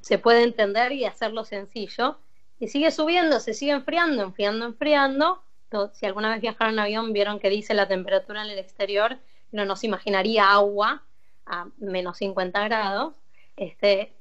se 0.00 0.16
puede 0.16 0.44
entender 0.44 0.92
y 0.92 1.04
hacerlo 1.04 1.44
sencillo. 1.44 2.16
Y 2.58 2.68
sigue 2.68 2.90
subiendo, 2.90 3.38
se 3.38 3.52
sigue 3.52 3.72
enfriando, 3.72 4.22
enfriando, 4.22 4.64
enfriando. 4.64 5.42
Si 5.92 6.06
alguna 6.06 6.30
vez 6.30 6.40
viajaron 6.40 6.74
en 6.74 6.80
avión, 6.80 7.12
vieron 7.12 7.38
que 7.38 7.48
dice 7.48 7.74
la 7.74 7.86
temperatura 7.86 8.42
en 8.44 8.50
el 8.50 8.58
exterior, 8.58 9.18
no 9.52 9.64
nos 9.64 9.84
imaginaría 9.84 10.50
agua 10.50 11.02
a 11.46 11.68
menos 11.78 12.18
50 12.18 12.64
grados. 12.64 13.14
Este, 13.56 14.12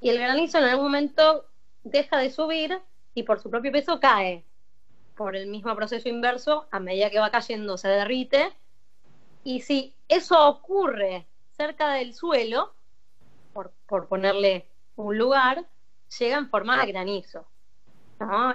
y 0.00 0.10
el 0.10 0.18
granizo 0.18 0.58
en 0.58 0.64
algún 0.64 0.86
momento 0.86 1.46
deja 1.84 2.18
de 2.18 2.30
subir 2.30 2.80
y 3.14 3.22
por 3.22 3.40
su 3.40 3.50
propio 3.50 3.72
peso 3.72 4.00
cae. 4.00 4.44
Por 5.16 5.34
el 5.34 5.48
mismo 5.48 5.74
proceso 5.74 6.08
inverso, 6.08 6.66
a 6.70 6.78
medida 6.78 7.10
que 7.10 7.18
va 7.18 7.30
cayendo 7.30 7.76
se 7.76 7.88
derrite. 7.88 8.52
Y 9.44 9.60
si 9.60 9.94
eso 10.08 10.48
ocurre 10.48 11.26
cerca 11.56 11.92
del 11.94 12.14
suelo, 12.14 12.72
por, 13.52 14.06
ponerle 14.06 14.66
un 14.96 15.18
lugar, 15.18 15.64
llega 16.18 16.38
en 16.38 16.48
forma 16.48 16.78
de 16.80 16.92
granizo. 16.92 17.46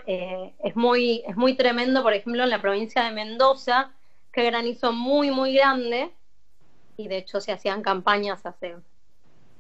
Eh, 0.06 0.54
es, 0.64 0.76
muy, 0.76 1.24
es 1.26 1.36
muy 1.38 1.56
tremendo, 1.56 2.04
por 2.04 2.14
ejemplo, 2.14 2.44
en 2.44 2.50
la 2.50 2.62
provincia 2.62 3.04
de 3.04 3.12
Mendoza, 3.12 3.92
que 4.32 4.44
granizo 4.44 4.92
muy, 4.92 5.32
muy 5.32 5.54
grande, 5.54 6.12
y 6.98 7.08
de 7.08 7.18
hecho 7.18 7.40
se 7.40 7.52
hacían 7.52 7.82
campañas 7.82 8.46
hace 8.46 8.76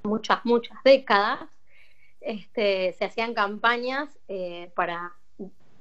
muchas, 0.04 0.44
muchas 0.44 0.78
décadas, 0.84 1.40
este, 2.22 2.94
se 2.94 3.06
hacían 3.06 3.34
campañas 3.34 4.18
eh, 4.28 4.72
para, 4.76 5.14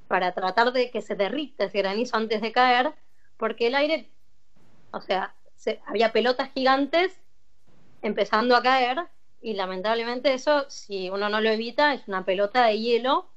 para 0.08 0.32
tratar 0.32 0.72
de 0.72 0.90
que 0.90 1.02
se 1.02 1.14
derrite 1.14 1.64
ese 1.64 1.78
granizo 1.78 2.16
antes 2.16 2.40
de 2.40 2.52
caer, 2.52 2.92
porque 3.36 3.66
el 3.66 3.74
aire, 3.74 4.08
o 4.92 5.00
sea, 5.00 5.34
había 5.86 6.12
pelotas 6.12 6.50
gigantes 6.52 7.20
empezando 8.02 8.56
a 8.56 8.62
caer 8.62 9.06
y 9.40 9.54
lamentablemente 9.54 10.32
eso, 10.32 10.68
si 10.70 11.10
uno 11.10 11.28
no 11.28 11.40
lo 11.40 11.50
evita, 11.50 11.94
es 11.94 12.06
una 12.06 12.24
pelota 12.24 12.66
de 12.66 12.78
hielo 12.78 13.31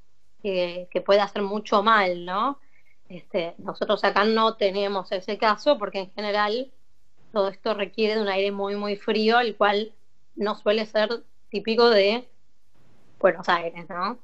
que, 0.90 1.00
puede 1.00 1.20
hacer 1.20 1.42
mucho 1.42 1.82
mal, 1.82 2.24
¿no? 2.24 2.60
Este, 3.08 3.54
nosotros 3.58 4.02
acá 4.04 4.24
no 4.24 4.56
tenemos 4.56 5.10
ese 5.12 5.38
caso 5.38 5.78
porque 5.78 6.00
en 6.00 6.12
general 6.12 6.70
todo 7.32 7.48
esto 7.48 7.74
requiere 7.74 8.14
de 8.14 8.22
un 8.22 8.28
aire 8.28 8.52
muy, 8.52 8.76
muy 8.76 8.96
frío, 8.96 9.40
el 9.40 9.56
cual 9.56 9.92
no 10.36 10.54
suele 10.56 10.86
ser 10.86 11.22
típico 11.50 11.90
de 11.90 12.28
Buenos 13.18 13.48
Aires, 13.48 13.88
¿no? 13.88 14.18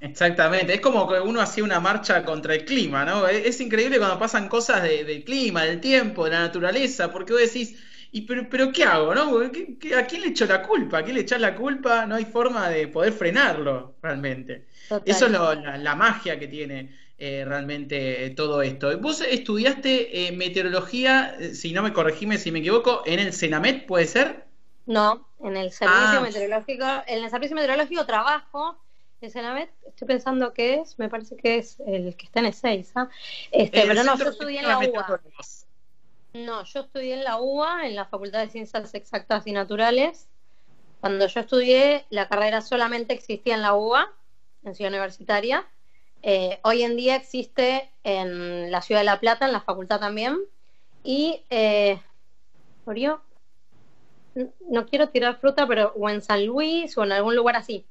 Exactamente, 0.00 0.74
es 0.74 0.80
como 0.80 1.06
que 1.08 1.20
uno 1.20 1.40
hacía 1.40 1.62
una 1.62 1.78
marcha 1.78 2.24
contra 2.24 2.54
el 2.54 2.64
clima, 2.64 3.04
¿no? 3.04 3.26
Es, 3.26 3.60
increíble 3.60 3.98
cuando 3.98 4.18
pasan 4.18 4.48
cosas 4.48 4.82
del 4.82 5.24
clima, 5.24 5.64
del 5.64 5.80
tiempo, 5.80 6.24
de 6.24 6.30
la 6.30 6.40
naturaleza, 6.40 7.12
porque 7.12 7.32
vos 7.34 7.42
decís, 7.42 7.76
¿y 8.12 8.22
pero, 8.22 8.48
pero 8.48 8.72
qué 8.72 8.84
hago, 8.84 9.14
no? 9.14 9.38
¿A 9.40 9.50
quién 10.06 10.22
le 10.22 10.28
echo 10.28 10.46
la 10.46 10.62
culpa? 10.62 10.98
¿A 10.98 11.02
quién 11.02 11.16
le 11.16 11.22
echás 11.22 11.40
la 11.40 11.54
culpa? 11.54 12.06
No 12.06 12.16
hay 12.16 12.24
forma 12.24 12.68
de 12.68 12.88
poder 12.88 13.12
frenarlo, 13.12 13.94
realmente. 14.02 14.66
Eso 15.04 15.26
es 15.26 15.32
la, 15.32 15.94
magia 15.94 16.38
que 16.38 16.48
tiene 16.48 16.94
eh, 17.18 17.44
realmente 17.46 18.30
todo 18.30 18.62
esto. 18.62 18.96
Vos 18.98 19.20
estudiaste 19.20 20.26
eh, 20.26 20.32
meteorología, 20.32 21.36
eh, 21.38 21.54
si 21.54 21.72
no 21.72 21.82
me 21.82 21.92
corregime 21.92 22.38
si 22.38 22.50
me 22.50 22.58
equivoco, 22.60 23.02
en 23.06 23.20
el 23.20 23.32
Senamet, 23.32 23.86
¿puede 23.86 24.06
ser? 24.06 24.44
No, 24.86 25.28
en 25.40 25.56
el 25.56 25.70
servicio 25.70 26.18
ah. 26.18 26.20
meteorológico, 26.20 26.86
en 27.06 27.24
el 27.24 27.30
servicio 27.30 27.54
meteorológico 27.54 28.06
trabajo. 28.06 28.76
En 29.20 29.30
Senamet, 29.30 29.70
estoy 29.86 30.08
pensando 30.08 30.54
que 30.54 30.76
es, 30.76 30.98
me 30.98 31.10
parece 31.10 31.36
que 31.36 31.58
es 31.58 31.78
el 31.86 32.16
que 32.16 32.24
está 32.24 32.40
en 32.40 32.46
el 32.46 32.54
6, 32.54 32.92
¿ah? 32.94 33.08
este, 33.52 33.82
pero 33.86 34.02
no, 34.02 34.16
yo 34.16 34.30
estudié 34.30 34.60
en 34.60 34.68
la 34.68 34.78
UBA. 34.78 35.20
No, 36.32 36.62
yo 36.64 36.80
estudié 36.80 37.14
en 37.14 37.24
la 37.24 37.40
UBA, 37.40 37.86
en 37.86 37.96
la 37.96 38.06
Facultad 38.06 38.40
de 38.40 38.50
Ciencias 38.50 38.94
Exactas 38.94 39.46
y 39.46 39.52
Naturales. 39.52 40.28
Cuando 41.00 41.26
yo 41.26 41.40
estudié, 41.40 42.06
la 42.10 42.28
carrera 42.28 42.60
solamente 42.60 43.14
existía 43.14 43.54
en 43.54 43.62
la 43.62 43.74
UBA, 43.74 44.12
en 44.64 44.74
Ciudad 44.74 44.92
Universitaria. 44.92 45.66
Eh, 46.22 46.60
hoy 46.62 46.82
en 46.82 46.96
día 46.96 47.16
existe 47.16 47.90
en 48.04 48.70
la 48.70 48.82
Ciudad 48.82 49.00
de 49.00 49.06
La 49.06 49.18
Plata, 49.18 49.46
en 49.46 49.52
la 49.52 49.60
facultad 49.60 49.98
también. 49.98 50.38
Y, 51.02 51.44
eh, 51.50 52.00
no 54.68 54.86
quiero 54.86 55.08
tirar 55.08 55.40
fruta, 55.40 55.66
pero 55.66 55.92
o 55.96 56.08
en 56.08 56.22
San 56.22 56.46
Luis 56.46 56.96
o 56.96 57.04
en 57.04 57.12
algún 57.12 57.34
lugar 57.34 57.56
así 57.56 57.86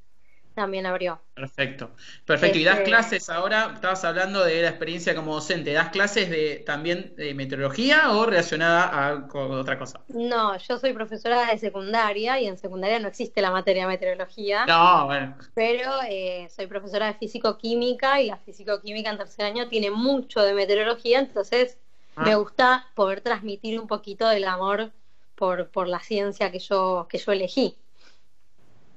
también 0.60 0.84
abrió. 0.84 1.18
Perfecto, 1.32 1.90
perfecto. 2.26 2.58
¿Y 2.58 2.64
das 2.64 2.80
este, 2.80 2.90
clases 2.90 3.30
ahora? 3.30 3.72
Estabas 3.74 4.04
hablando 4.04 4.44
de 4.44 4.60
la 4.60 4.68
experiencia 4.68 5.14
como 5.14 5.32
docente. 5.32 5.72
¿Das 5.72 5.88
clases 5.88 6.28
de 6.28 6.62
también 6.66 7.14
de 7.16 7.32
meteorología 7.32 8.12
o 8.12 8.26
relacionada 8.26 8.84
a 8.84 9.26
otra 9.32 9.78
cosa? 9.78 10.00
No, 10.08 10.58
yo 10.58 10.78
soy 10.78 10.92
profesora 10.92 11.46
de 11.46 11.56
secundaria 11.56 12.38
y 12.38 12.46
en 12.46 12.58
secundaria 12.58 12.98
no 12.98 13.08
existe 13.08 13.40
la 13.40 13.50
materia 13.50 13.84
de 13.84 13.88
meteorología. 13.88 14.66
No, 14.66 15.06
bueno. 15.06 15.34
Pero 15.54 15.92
eh, 16.06 16.46
soy 16.54 16.66
profesora 16.66 17.06
de 17.06 17.14
físico-química 17.14 18.20
y 18.20 18.26
la 18.26 18.36
físico-química 18.36 19.08
en 19.08 19.16
tercer 19.16 19.46
año 19.46 19.66
tiene 19.68 19.90
mucho 19.90 20.42
de 20.42 20.52
meteorología, 20.52 21.20
entonces 21.20 21.78
ah. 22.16 22.24
me 22.24 22.34
gusta 22.34 22.86
poder 22.94 23.22
transmitir 23.22 23.80
un 23.80 23.86
poquito 23.86 24.28
del 24.28 24.44
amor 24.44 24.90
por, 25.36 25.70
por 25.70 25.88
la 25.88 26.00
ciencia 26.00 26.52
que 26.52 26.58
yo, 26.58 27.06
que 27.08 27.16
yo 27.16 27.32
elegí. 27.32 27.78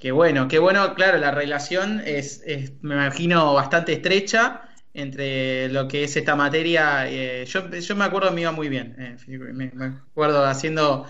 Qué 0.04 0.12
bueno, 0.12 0.50
qué 0.50 0.60
bueno, 0.60 0.96
claro, 0.96 1.18
la 1.18 1.32
relación 1.32 2.02
es, 2.06 2.44
me 2.82 2.96
imagino, 2.96 3.54
bastante 3.54 3.94
estrecha 3.94 4.64
entre 4.94 5.70
lo 5.70 5.88
que 5.88 6.04
es 6.04 6.18
esta 6.18 6.36
materia. 6.36 7.10
Eh, 7.10 7.46
yo, 7.46 7.70
yo 7.70 7.96
me 7.96 8.04
acuerdo, 8.04 8.30
me 8.34 8.42
iba 8.42 8.52
muy 8.52 8.68
bien, 8.68 8.98
eh, 9.00 9.16
me, 9.38 9.72
acuerdo 10.12 10.44
haciendo 10.46 11.08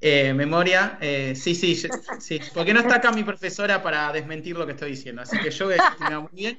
eh, 0.00 0.32
memoria. 0.32 0.96
sí, 1.34 1.56
sí, 1.56 1.74
sí, 2.20 2.40
porque 2.54 2.72
no 2.72 2.78
está 2.78 2.98
acá 2.98 3.10
mi 3.10 3.24
profesora 3.24 3.82
para 3.82 4.12
desmentir 4.12 4.56
lo 4.56 4.64
que 4.64 4.74
estoy 4.74 4.92
diciendo, 4.92 5.22
así 5.22 5.36
que 5.40 5.50
yo 5.50 5.66
me 5.66 5.74
iba 6.08 6.20
muy 6.20 6.30
bien. 6.32 6.58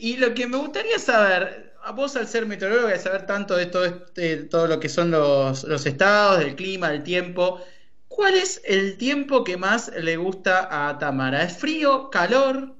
y 0.00 0.16
lo 0.16 0.34
que 0.34 0.48
me 0.48 0.56
gustaría 0.56 0.98
saber, 0.98 1.74
a 1.84 1.92
vos 1.92 2.16
al 2.16 2.26
ser 2.26 2.46
meteorólogo 2.46 2.92
y 2.92 2.98
saber 2.98 3.24
tanto 3.24 3.54
de 3.54 3.66
todo, 3.66 3.84
este, 3.84 4.38
todo 4.38 4.66
lo 4.66 4.80
que 4.80 4.88
son 4.88 5.12
los, 5.12 5.86
estados, 5.86 6.40
del 6.40 6.56
clima, 6.56 6.90
del 6.90 7.04
tiempo, 7.04 7.64
¿cuál 8.14 8.34
es 8.34 8.62
el 8.64 8.96
tiempo 8.96 9.44
que 9.44 9.56
más 9.56 9.88
le 9.88 10.16
gusta 10.16 10.88
a 10.88 10.98
Tamara? 10.98 11.42
¿Es 11.42 11.56
frío, 11.58 12.10
calor? 12.10 12.74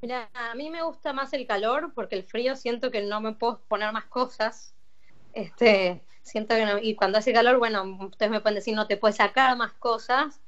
Mira, 0.00 0.30
a 0.32 0.54
mí 0.54 0.70
me 0.70 0.82
gusta 0.82 1.12
más 1.12 1.32
el 1.32 1.46
calor 1.46 1.92
porque 1.94 2.14
el 2.14 2.24
frío 2.24 2.56
siento 2.56 2.90
que 2.90 3.02
no 3.02 3.20
me 3.20 3.32
puedo 3.32 3.60
poner 3.68 3.92
más 3.92 4.04
cosas. 4.04 4.74
Este, 5.32 6.02
siento 6.22 6.54
que 6.54 6.64
no, 6.64 6.78
y 6.78 6.94
cuando 6.94 7.18
hace 7.18 7.32
calor, 7.32 7.58
bueno, 7.58 7.98
ustedes 8.00 8.30
me 8.30 8.40
pueden 8.40 8.56
decir 8.56 8.74
no 8.74 8.86
te 8.86 8.96
puedes 8.96 9.16
sacar 9.16 9.56
más 9.56 9.72
cosas, 9.74 10.40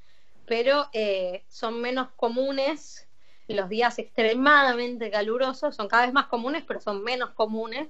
pero 0.46 0.88
eh, 0.92 1.44
son 1.48 1.80
menos 1.80 2.08
comunes 2.16 3.08
los 3.54 3.68
días 3.68 3.98
extremadamente 3.98 5.10
calurosos 5.10 5.74
son 5.74 5.88
cada 5.88 6.04
vez 6.04 6.12
más 6.12 6.26
comunes, 6.26 6.64
pero 6.66 6.80
son 6.80 7.02
menos 7.02 7.30
comunes. 7.30 7.88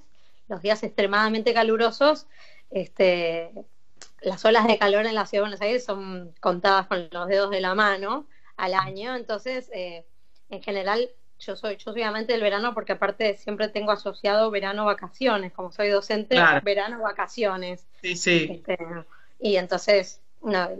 Los 0.49 0.62
días 0.62 0.83
extremadamente 0.83 1.55
calurosos, 1.55 2.26
este, 2.71 3.52
las 4.23 4.45
olas 4.45 4.66
de 4.66 4.78
calor 4.78 5.07
en 5.07 5.14
la 5.14 5.26
ciudad 5.26 5.42
de 5.42 5.49
Buenos 5.49 5.61
Aires 5.61 5.85
son 5.85 6.35
contadas 6.40 6.87
con 6.87 7.09
los 7.11 7.28
dedos 7.28 7.50
de 7.50 7.61
la 7.61 7.75
mano 7.75 8.26
al 8.57 8.75
año. 8.75 9.16
Entonces, 9.16 9.71
eh, 9.73 10.04
en 10.50 10.62
general, 10.62 11.11
yo 11.38 11.57
soy, 11.57 11.76
yo 11.76 11.92
soy 11.92 12.02
amante 12.02 12.33
del 12.33 12.42
verano 12.42 12.75
porque 12.75 12.92
aparte 12.92 13.37
siempre 13.37 13.69
tengo 13.69 13.92
asociado 13.92 14.50
verano-vacaciones. 14.50 15.52
Como 15.52 15.73
soy 15.73 15.88
docente, 15.88 16.37
verano-vacaciones. 16.62 17.87
Sí, 18.02 18.16
sí. 18.16 18.49
Este, 18.50 18.78
y 19.38 19.57
entonces, 19.57 20.21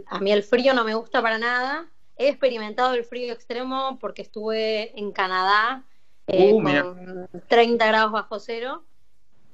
a 0.07 0.19
mí 0.19 0.31
el 0.31 0.43
frío 0.43 0.73
no 0.73 0.83
me 0.83 0.93
gusta 0.93 1.21
para 1.21 1.37
nada 1.37 1.87
He 2.21 2.27
experimentado 2.27 2.93
el 2.93 3.03
frío 3.03 3.33
extremo 3.33 3.97
porque 3.99 4.21
estuve 4.21 4.97
en 4.99 5.11
Canadá 5.11 5.83
eh, 6.27 6.53
uh, 6.53 6.61
con 6.61 7.29
30 7.47 7.87
grados 7.87 8.11
bajo 8.11 8.39
cero 8.39 8.83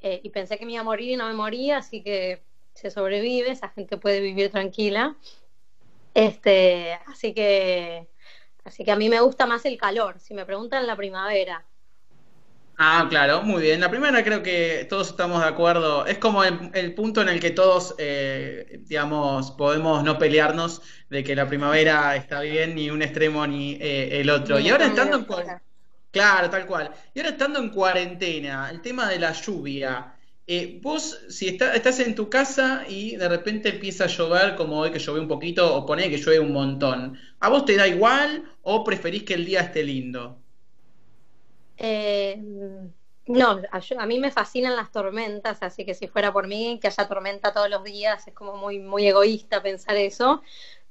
eh, 0.02 0.20
y 0.22 0.30
pensé 0.32 0.58
que 0.58 0.66
me 0.66 0.74
iba 0.74 0.82
a 0.82 0.84
morir 0.84 1.12
y 1.12 1.16
no 1.16 1.28
me 1.28 1.34
moría, 1.34 1.78
así 1.78 2.04
que 2.04 2.42
se 2.78 2.92
sobrevive, 2.92 3.52
esa 3.52 3.70
gente 3.70 3.98
puede 3.98 4.22
vivir 4.22 4.52
tranquila. 4.52 5.16
Este, 6.14 6.98
así 7.08 7.34
que 7.34 8.08
así 8.64 8.84
que 8.84 8.92
a 8.92 8.96
mí 8.96 9.10
me 9.10 9.20
gusta 9.22 9.46
más 9.46 9.66
el 9.66 9.78
calor, 9.78 10.20
si 10.20 10.34
me 10.34 10.46
preguntan 10.46 10.88
la 10.88 10.96
primavera. 10.96 11.66
Ah, 12.80 13.08
claro, 13.10 13.42
muy 13.42 13.64
bien. 13.64 13.80
La 13.82 13.90
primera 13.90 14.24
creo 14.24 14.44
que 14.44 14.86
todos 14.88 15.10
estamos 15.10 15.42
de 15.42 15.48
acuerdo. 15.48 16.06
Es 16.06 16.20
como 16.20 16.44
el, 16.44 16.94
punto 16.94 17.24
en 17.24 17.30
el 17.30 17.40
que 17.40 17.50
todos, 17.50 17.96
eh, 17.98 18.82
digamos, 18.84 19.50
podemos 19.52 20.04
no 20.04 20.20
pelearnos 20.20 20.84
de 21.10 21.24
que 21.24 21.36
la 21.36 21.48
primavera 21.48 22.16
está 22.16 22.42
bien 22.42 22.76
ni 22.76 22.92
un 22.92 23.02
extremo 23.02 23.48
ni 23.48 23.74
eh, 23.82 24.22
el 24.22 24.30
otro. 24.30 24.60
y 24.60 24.70
ahora 24.70 24.86
estando 24.86 25.18
en 25.18 25.26
Claro, 26.12 26.50
tal 26.52 26.68
cual. 26.68 26.92
Y 27.16 27.20
ahora 27.20 27.32
estando 27.32 27.60
en 27.60 27.70
cuarentena, 27.70 28.70
el 28.70 28.82
tema 28.82 29.10
de 29.10 29.20
la 29.20 29.32
lluvia, 29.34 30.17
eh, 30.48 30.80
vos, 30.82 31.20
si 31.28 31.48
estás 31.50 32.00
en 32.00 32.16
tu 32.16 32.30
casa 32.30 32.86
y 32.88 33.18
de 33.18 33.28
repente 33.28 33.70
empieza 33.70 34.06
a 34.06 34.08
llover, 34.08 34.56
como 34.56 34.80
hoy 34.80 34.92
que 34.92 35.00
llovió 35.00 35.22
un 35.22 35.28
poquito, 35.28 35.76
o 35.76 35.86
pone 35.86 36.10
que 36.10 36.18
llueve 36.18 36.40
un 36.40 36.54
montón, 36.54 37.20
¿a 37.42 37.50
vos 37.50 37.66
te 37.66 37.76
da 37.76 37.86
igual 37.86 38.50
o 38.62 38.84
preferís 38.86 39.24
que 39.24 39.34
el 39.34 39.46
día 39.46 39.60
esté 39.60 39.84
lindo? 39.84 40.42
Eh, 41.78 42.42
no, 43.28 43.62
a, 43.72 44.06
mí 44.06 44.20
me 44.20 44.32
fascinan 44.32 44.78
las 44.78 44.92
tormentas, 44.92 45.62
así 45.62 45.86
que 45.86 45.94
si 45.94 46.08
fuera 46.08 46.32
por 46.32 46.48
mí, 46.48 46.80
que 46.82 46.88
haya 46.88 47.08
tormenta 47.10 47.54
todos 47.54 47.70
los 47.70 47.84
días, 47.84 48.26
es 48.26 48.34
como 48.34 48.56
muy, 48.56 48.80
muy 48.80 49.06
egoísta 49.06 49.62
pensar 49.62 49.98
eso, 49.98 50.42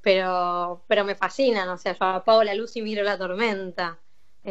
pero, 0.02 0.84
pero 0.86 1.04
me 1.04 1.14
fascinan, 1.14 1.68
o 1.70 1.78
sea, 1.78 1.94
yo 1.94 2.04
apago 2.04 2.44
la 2.44 2.54
luz 2.54 2.76
y 2.76 2.82
miro 2.82 3.02
la 3.02 3.16
tormenta. 3.16 3.98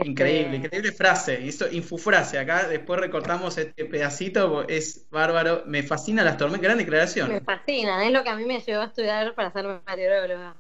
Increíble, 0.04 0.56
este, 0.56 0.68
increíble 0.68 0.92
frase. 0.92 1.48
Esto, 1.48 1.72
infufrase. 1.72 2.38
Acá 2.38 2.68
después 2.68 3.00
recortamos 3.00 3.58
este 3.58 3.86
pedacito, 3.86 4.68
es 4.68 5.08
bárbaro. 5.10 5.64
Me 5.66 5.84
fascina 5.84 6.24
las 6.24 6.38
tormentas. 6.38 6.64
Gran 6.64 6.78
declaración. 6.78 7.30
Me 7.30 7.40
fascina, 7.40 8.06
es 8.06 8.12
lo 8.12 8.24
que 8.24 8.30
a 8.30 8.36
mí 8.36 8.44
me 8.44 8.60
llevó 8.60 8.82
a 8.82 8.86
estudiar 8.86 9.34
para 9.36 9.52
ser 9.52 9.66
meteoróloga. 9.88 10.56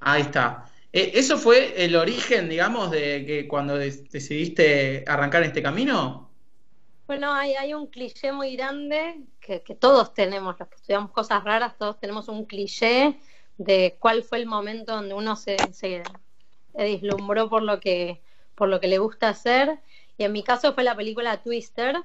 Ahí 0.00 0.22
está. 0.22 0.64
Eh, 0.92 1.12
¿Eso 1.14 1.38
fue 1.38 1.84
el 1.84 1.94
origen, 1.94 2.48
digamos, 2.48 2.90
de 2.90 3.24
que 3.24 3.46
cuando 3.46 3.76
decidiste 3.76 5.04
arrancar 5.06 5.44
este 5.44 5.62
camino? 5.62 6.28
Bueno, 7.06 7.32
hay, 7.32 7.54
hay 7.54 7.74
un 7.74 7.86
cliché 7.86 8.32
muy 8.32 8.56
grande 8.56 9.20
que, 9.40 9.60
todos 9.78 10.12
tenemos, 10.14 10.58
los 10.58 10.68
que 10.68 10.76
estudiamos 10.76 11.12
cosas 11.12 11.44
raras, 11.44 11.76
todos 11.78 12.00
tenemos 12.00 12.28
un 12.28 12.44
cliché 12.44 13.16
de 13.58 13.96
cuál 14.00 14.22
fue 14.24 14.38
el 14.38 14.46
momento 14.46 14.94
donde 14.94 15.14
uno 15.14 15.36
se, 15.36 15.56
se 15.72 16.02
deslumbró 16.72 17.48
por 17.48 17.62
lo 17.62 17.78
que 17.78 18.20
por 18.60 18.68
lo 18.68 18.78
que 18.78 18.88
le 18.88 18.98
gusta 18.98 19.30
hacer. 19.30 19.78
Y 20.18 20.24
en 20.24 20.32
mi 20.32 20.42
caso 20.42 20.74
fue 20.74 20.84
la 20.84 20.94
película 20.94 21.42
Twister. 21.42 21.96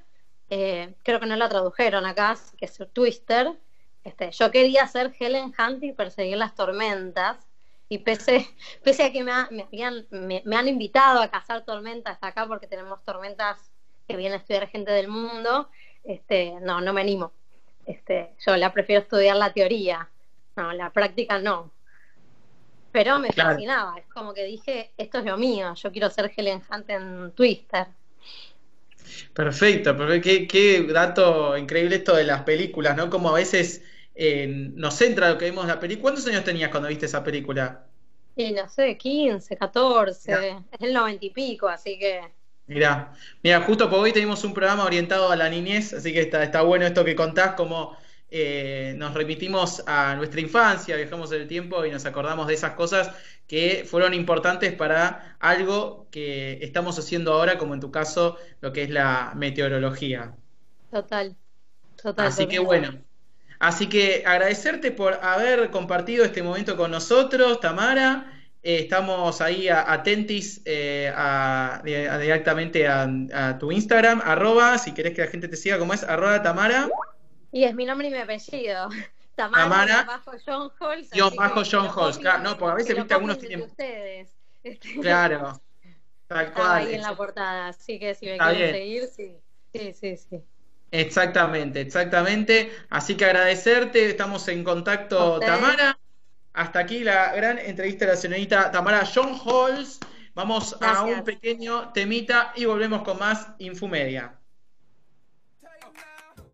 Eh, 0.50 0.94
creo 1.04 1.20
que 1.20 1.26
no 1.26 1.36
la 1.36 1.50
tradujeron 1.50 2.06
acá, 2.06 2.38
que 2.58 2.64
es 2.64 2.82
Twister. 2.94 3.52
Este, 4.06 4.32
yo 4.32 4.52
quería 4.52 4.88
ser 4.88 5.14
Helen 5.20 5.54
Hunt 5.60 5.84
y 5.84 5.92
perseguir 5.92 6.38
las 6.38 6.56
tormentas. 6.56 7.46
Y 7.90 7.98
pese, 7.98 8.48
pese 8.86 9.04
a 9.04 9.12
que 9.12 9.22
me, 9.22 10.42
me, 10.46 10.56
han 10.56 10.68
invitado 10.70 11.22
a 11.22 11.28
cazar 11.28 11.66
tormentas 11.66 12.18
acá 12.22 12.48
porque 12.48 12.68
tenemos 12.68 13.04
tormentas 13.04 13.70
que 14.08 14.16
viene 14.16 14.36
a 14.36 14.38
estudiar 14.38 14.70
gente 14.70 14.94
del 14.94 15.10
mundo, 15.10 15.68
este, 16.06 16.54
no, 16.62 16.80
no 16.80 16.94
me 16.94 17.02
animo. 17.02 17.34
Este, 17.86 18.34
yo 18.48 18.56
la 18.56 18.72
prefiero 18.72 19.02
estudiar 19.02 19.36
la 19.36 19.52
teoría, 19.52 20.10
no, 20.56 20.72
la 20.72 20.90
práctica 20.92 21.38
no 21.38 21.75
pero 22.96 23.20
me 23.20 23.30
fascinaba. 23.34 23.98
Es 23.98 24.06
como 24.06 24.34
que 24.34 24.46
dije, 24.46 24.92
esto 24.98 25.20
es 25.20 25.26
lo 25.26 25.36
mío, 25.36 25.74
yo 25.76 25.92
quiero 25.92 26.10
ser 26.10 26.32
Helen 26.34 26.62
Hunt 26.72 26.90
en 26.90 27.32
Twister. 27.34 27.88
Perfecto, 29.34 29.98
pero 29.98 30.22
qué, 30.22 30.48
qué, 30.48 30.82
dato 30.84 31.58
increíble 31.58 31.98
esto 31.98 32.16
de 32.16 32.24
las 32.24 32.44
películas, 32.44 32.96
¿no? 32.96 33.10
Como 33.10 33.32
a 33.32 33.34
veces 33.34 33.84
eh, 34.16 34.48
nos 34.48 34.96
centra 34.96 35.30
lo 35.30 35.38
que 35.38 35.50
vimos 35.50 35.66
en 35.66 35.72
la 35.72 35.80
película. 35.82 36.04
¿Cuántos 36.04 36.26
años 36.28 36.46
tenías 36.46 36.72
cuando 36.72 36.88
viste 36.88 37.06
esa 37.06 37.22
película? 37.22 37.84
Y 38.38 38.54
no 38.54 38.70
sé, 38.70 38.98
15, 38.98 39.58
14, 39.58 40.34
es 40.72 40.80
el 40.80 40.94
90 40.94 41.26
y 41.26 41.30
pico, 41.32 41.68
así 41.68 42.00
que... 42.00 42.22
Mira, 42.68 43.12
mira, 43.44 43.60
justo 43.60 43.90
por 43.90 44.00
hoy 44.00 44.14
tenemos 44.14 44.42
un 44.46 44.54
programa 44.54 44.86
orientado 44.86 45.30
a 45.30 45.36
la 45.36 45.50
niñez, 45.50 45.94
así 45.94 46.14
que 46.14 46.22
está, 46.22 46.42
está 46.44 46.62
bueno 46.62 46.86
esto 46.86 47.04
que 47.04 47.14
contás, 47.14 47.56
como 47.56 47.98
eh, 48.32 48.96
nos 48.98 49.14
remitimos 49.14 49.84
a 49.86 50.16
nuestra 50.16 50.42
infancia, 50.42 50.96
viajamos 50.96 51.32
en 51.32 51.42
el 51.42 51.48
tiempo 51.48 51.86
y 51.86 51.92
nos 51.92 52.06
acordamos 52.06 52.48
de 52.48 52.56
esas 52.56 52.74
cosas 52.74 53.12
que 53.48 53.86
fueron 53.88 54.14
importantes 54.14 54.74
para 54.74 55.38
algo 55.40 56.08
que 56.10 56.60
estamos 56.62 56.98
haciendo 56.98 57.34
ahora, 57.34 57.58
como 57.58 57.76
en 57.76 57.80
tu 57.80 57.92
caso, 57.92 58.38
lo 58.62 58.74
que 58.74 58.84
es 58.84 58.90
la 58.90 59.34
meteorología. 59.36 60.34
Total, 60.90 61.36
total. 62.02 62.28
Así 62.28 62.48
que 62.48 62.60
bueno. 62.60 63.00
Así 63.60 63.88
que 63.88 64.24
agradecerte 64.26 64.92
por 64.92 65.14
haber 65.24 65.70
compartido 65.70 66.26
este 66.26 66.44
momento 66.44 66.76
con 66.76 66.92
nosotros, 66.92 67.60
Tamara. 67.60 68.32
Eh, 68.64 68.80
estamos 68.80 69.40
ahí 69.42 69.70
atentis 69.70 70.62
eh, 70.66 71.14
directamente 71.84 72.88
a, 72.88 73.08
a, 73.34 73.58
tu 73.60 73.72
Instagram, 73.72 74.22
arroba, 74.26 74.78
si 74.80 74.94
querés 74.94 75.14
que 75.14 75.22
la 75.22 75.28
gente 75.28 75.48
te 75.48 75.56
siga 75.56 75.78
como 75.78 75.94
es, 75.94 76.04
arroba 76.04 76.42
Tamara. 76.42 76.90
Y 77.56 77.64
es 77.64 77.74
mi 77.74 77.86
nombre 77.86 78.10
y 78.10 78.12
mi 78.12 78.18
apellido. 78.18 78.90
Tamara, 79.36 80.04
bajo 80.04 80.32
John 80.46 80.70
Halls. 80.78 81.10
bajo 81.38 81.62
John 81.70 81.88
Halls, 81.88 82.18
claro, 82.18 82.44
no, 82.44 82.58
porque 82.58 82.72
a 82.72 82.76
veces 82.76 82.96
viste 82.98 83.14
algunos 83.14 83.40
tienen. 83.40 83.62
Ustedes. 83.62 84.30
Este, 84.66 85.00
claro. 85.00 85.62
Tal 86.26 86.52
cual. 86.52 86.88
ahí 86.88 86.96
en 86.96 87.04
la 87.04 87.16
portada, 87.16 87.68
así 87.68 88.00
que 88.00 88.16
si 88.16 88.26
me 88.26 88.40
quieren 88.40 88.74
seguir, 88.74 89.04
sí. 89.06 89.38
Sí, 89.72 89.94
sí, 89.94 90.18
sí. 90.18 90.44
Exactamente, 90.90 91.82
exactamente. 91.82 92.72
Así 92.90 93.16
que 93.16 93.26
agradecerte, 93.26 94.10
estamos 94.10 94.48
en 94.48 94.64
contacto, 94.64 95.40
Tamara. 95.40 96.00
Hasta 96.54 96.80
aquí 96.80 97.04
la 97.04 97.36
gran 97.36 97.60
entrevista 97.60 98.06
de 98.06 98.12
la 98.14 98.18
señorita 98.18 98.72
Tamara 98.72 99.06
John 99.06 99.40
Halls. 99.46 100.00
Vamos 100.34 100.76
a 100.82 101.04
un 101.04 101.24
pequeño 101.24 101.94
temita 101.94 102.54
y 102.56 102.66
volvemos 102.66 103.04
con 103.04 103.20
más 103.20 103.50
Infumedia. 103.60 104.36